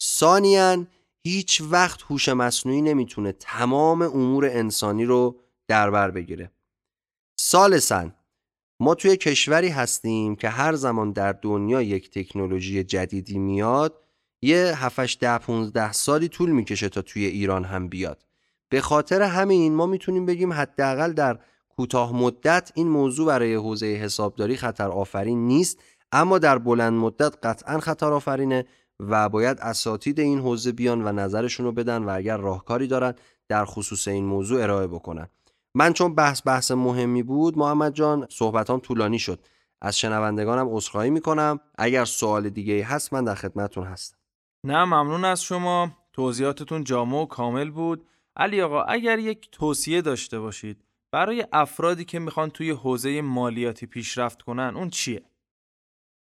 ثانیا 0.02 0.86
هیچ 1.24 1.62
وقت 1.70 2.02
هوش 2.02 2.28
مصنوعی 2.28 2.82
نمی‌تونه 2.82 3.32
تمام 3.32 4.02
امور 4.02 4.46
انسانی 4.46 5.04
رو 5.04 5.40
در 5.68 5.90
بر 5.90 6.10
بگیره. 6.10 6.50
سالسا 7.44 8.10
ما 8.80 8.94
توی 8.94 9.16
کشوری 9.16 9.68
هستیم 9.68 10.36
که 10.36 10.48
هر 10.48 10.74
زمان 10.74 11.12
در 11.12 11.32
دنیا 11.32 11.82
یک 11.82 12.10
تکنولوژی 12.10 12.84
جدیدی 12.84 13.38
میاد 13.38 14.02
یه 14.42 14.72
7 14.76 15.18
ده 15.18 15.38
15 15.38 15.92
سالی 15.92 16.28
طول 16.28 16.50
می‌کشه 16.50 16.88
تا 16.88 17.02
توی 17.02 17.24
ایران 17.24 17.64
هم 17.64 17.88
بیاد. 17.88 18.24
به 18.68 18.80
خاطر 18.80 19.22
همین 19.22 19.74
ما 19.74 19.86
می‌تونیم 19.86 20.26
بگیم 20.26 20.52
حداقل 20.52 21.12
در 21.12 21.38
کوتاه 21.68 22.16
مدت 22.16 22.72
این 22.74 22.88
موضوع 22.88 23.26
برای 23.26 23.54
حوزه 23.54 23.86
حسابداری 23.86 24.56
خطر 24.56 24.88
آفرین 24.88 25.46
نیست 25.46 25.78
اما 26.12 26.38
در 26.38 26.58
بلند 26.58 26.92
مدت 26.92 27.46
قطعا 27.46 27.80
خطر 27.80 28.12
آفرینه 28.12 28.64
و 29.00 29.28
باید 29.28 29.58
اساتید 29.60 30.20
این 30.20 30.38
حوزه 30.38 30.72
بیان 30.72 31.04
و 31.04 31.12
نظرشون 31.12 31.66
رو 31.66 31.72
بدن 31.72 32.02
و 32.02 32.10
اگر 32.14 32.36
راهکاری 32.36 32.86
دارن 32.86 33.14
در 33.48 33.64
خصوص 33.64 34.08
این 34.08 34.24
موضوع 34.24 34.62
ارائه 34.62 34.86
بکنن. 34.86 35.28
من 35.74 35.92
چون 35.92 36.14
بحث 36.14 36.42
بحث 36.44 36.70
مهمی 36.70 37.22
بود 37.22 37.58
محمد 37.58 37.94
جان 37.94 38.26
صحبتام 38.30 38.80
طولانی 38.80 39.18
شد. 39.18 39.46
از 39.80 39.98
شنوندگانم 39.98 40.68
عذرخواهی 40.68 41.10
می‌کنم. 41.10 41.60
اگر 41.78 42.04
سوال 42.04 42.48
دیگه 42.48 42.84
هست 42.84 43.12
من 43.12 43.24
در 43.24 43.34
خدمتتون 43.34 43.84
هستم. 43.84 44.16
نه 44.64 44.84
ممنون 44.84 45.24
از 45.24 45.42
شما. 45.42 45.90
توضیحاتتون 46.12 46.84
جامع 46.84 47.22
و 47.22 47.26
کامل 47.26 47.70
بود. 47.70 48.06
علی 48.36 48.62
آقا 48.62 48.82
اگر 48.82 49.18
یک 49.18 49.48
توصیه 49.52 50.02
داشته 50.02 50.40
باشید 50.40 50.84
برای 51.12 51.46
افرادی 51.52 52.04
که 52.04 52.18
می‌خوان 52.18 52.50
توی 52.50 52.70
حوزه 52.70 53.22
مالیاتی 53.22 53.86
پیشرفت 53.86 54.42
کنن 54.42 54.72
اون 54.76 54.90
چیه؟ 54.90 55.22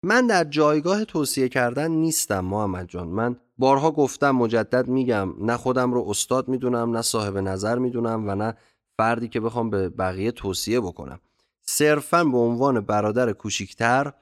من 0.03 0.27
در 0.27 0.45
جایگاه 0.45 1.05
توصیه 1.05 1.49
کردن 1.49 1.91
نیستم 1.91 2.45
محمد 2.45 2.89
جان. 2.89 3.09
من 3.09 3.37
بارها 3.59 3.91
گفتم 3.91 4.31
مجدد 4.31 4.89
میگم 4.89 5.35
نه 5.47 5.57
خودم 5.57 5.93
رو 5.93 6.05
استاد 6.09 6.49
می‌دونم 6.49 6.97
نه 6.97 7.03
صاحب 7.03 7.39
نظر 7.39 7.79
می‌دونم 7.79 8.29
و 8.29 8.35
نه 8.35 8.57
فردی 8.99 9.29
که 9.29 9.41
بخوام 9.41 9.71
به 9.71 9.89
بقیه 9.89 10.33
توصیه 10.33 10.81
بکنم. 10.81 11.21
صرفا 11.63 12.25
به 12.25 12.39
عنوان 12.39 12.81
برادر 12.81 13.33
کوچیکتر 13.33 14.13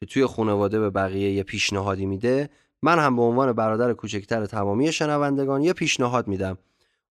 که 0.00 0.06
توی 0.06 0.26
خانواده 0.26 0.80
به 0.80 0.90
بقیه 0.90 1.32
یه 1.32 1.42
پیشنهادی 1.42 2.06
میده 2.06 2.50
من 2.82 2.98
هم 2.98 3.16
به 3.16 3.22
عنوان 3.22 3.52
برادر 3.52 3.92
کوچکتر 3.92 4.46
تمامی 4.46 4.92
شنوندگان 4.92 5.62
یه 5.62 5.72
پیشنهاد 5.72 6.28
میدم. 6.28 6.58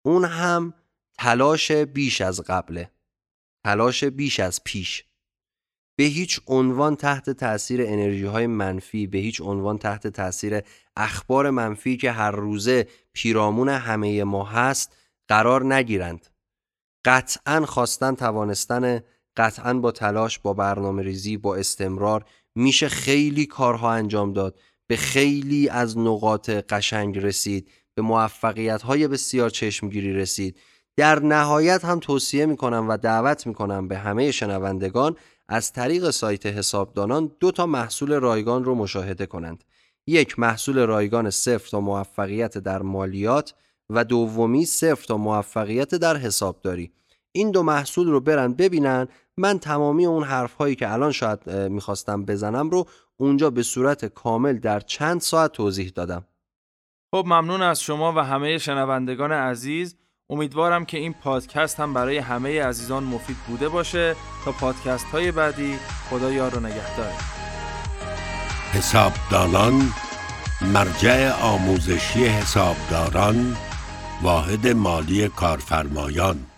اون 0.02 0.26
هم 0.26 0.74
تلاش 1.18 1.72
بیش 1.72 2.22
از 2.22 2.42
قبله. 2.42 2.92
تلاش 3.64 4.04
بیش 4.04 4.40
از 4.40 4.64
پیش. 4.64 5.06
به 5.96 6.04
هیچ 6.04 6.40
عنوان 6.48 6.96
تحت 6.96 7.30
تاثیر 7.30 7.82
انرژی 7.82 8.26
های 8.26 8.48
منفی 8.48 9.08
به 9.08 9.18
هیچ 9.18 9.42
عنوان 9.42 9.78
تحت 9.78 10.08
تاثیر 10.08 10.62
اخبار 10.96 11.50
منفی 11.50 11.98
که 11.98 12.12
هر 12.12 12.32
روزه 12.32 12.88
پیرامون 13.14 13.70
همه 13.70 14.24
ما 14.24 14.44
هست 14.44 14.96
قرار 15.28 15.74
نگیرند. 15.74 16.28
قطعا 17.06 17.66
خواستن 17.66 18.16
توانستن 18.16 19.02
قطعا 19.38 19.74
با 19.74 19.92
تلاش 19.92 20.40
با 20.40 20.54
برنامه 20.54 21.04
ریزی 21.04 21.38
با 21.38 21.56
استمرار 21.56 22.26
میشه 22.56 22.90
خیلی 22.90 23.46
کارها 23.46 23.92
انجام 23.92 24.34
داد. 24.34 24.60
به 24.88 24.96
خیلی 24.96 25.70
از 25.70 25.98
نقاط 25.98 26.50
قشنگ 26.50 27.18
رسید. 27.18 27.70
به 27.96 28.02
موفقیت 28.02 28.82
های 28.82 29.08
بسیار 29.08 29.50
چشمگیری 29.50 30.14
رسید. 30.14 30.60
در 30.98 31.20
نهایت 31.20 31.86
هم 31.86 32.00
توصیه 32.00 32.46
می‌کنم 32.46 32.90
و 32.90 32.98
دعوت 32.98 33.48
می‌کنم 33.48 33.88
به 33.88 33.98
همه 33.98 34.32
شنوندگان 34.32 35.16
از 35.48 35.74
طریق 35.74 36.10
سایت 36.10 36.46
حسابدانان 36.46 37.32
دو 37.40 37.52
تا 37.52 37.66
محصول 37.66 38.14
رایگان 38.14 38.64
رو 38.64 38.76
مشاهده 38.76 39.26
کنند. 39.26 39.64
یک 40.08 40.40
محصول 40.40 40.80
رایگان 40.80 41.30
صفر 41.30 41.70
تا 41.70 41.80
موفقیت 41.80 42.58
در 42.58 42.82
مالیات 42.82 43.54
و 43.90 44.04
دومی 44.04 44.66
صفر 44.66 45.06
تا 45.08 45.18
موفقیت 45.18 45.96
در 45.96 46.18
حسابداری. 46.18 46.92
این 47.32 47.52
دو 47.52 47.64
محصول 47.64 48.08
رو 48.08 48.20
برن 48.20 48.54
ببینن 48.54 49.08
من 49.38 49.60
تمامی 49.60 50.06
اون 50.06 50.24
حرف 50.24 50.54
هایی 50.54 50.76
که 50.76 50.94
الان 50.94 51.12
شاید 51.12 51.50
می‌خواستم 51.50 52.26
بزنم 52.26 52.70
رو 52.70 52.86
اونجا 53.18 53.50
به 53.50 53.64
صورت 53.64 54.06
کامل 54.06 54.58
در 54.58 54.80
چند 54.80 55.22
ساعت 55.22 55.52
توضیح 55.52 55.92
دادم. 55.96 56.26
خب 57.16 57.24
ممنون 57.26 57.62
از 57.62 57.82
شما 57.82 58.14
و 58.14 58.20
همه 58.20 58.58
شنوندگان 58.58 59.32
عزیز. 59.32 59.96
امیدوارم 60.30 60.86
که 60.86 60.98
این 60.98 61.14
پادکست 61.14 61.80
هم 61.80 61.94
برای 61.94 62.18
همه 62.18 62.64
عزیزان 62.64 63.04
مفید 63.04 63.38
بوده 63.48 63.70
باشه. 63.70 64.16
تا 64.46 64.52
پادکست 64.52 65.06
های 65.06 65.32
بعدی 65.32 65.76
خدا 66.10 66.32
یار 66.32 66.58
و 66.58 66.60
نگهدار. 66.60 67.12
حسابدانان 68.74 69.82
مرجع 70.74 71.32
آموزشی 71.42 72.26
حسابداران 72.26 73.58
واحد 74.22 74.68
مالی 74.68 75.28
کارفرمایان. 75.28 76.49